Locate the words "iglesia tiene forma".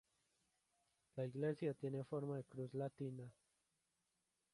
1.27-2.35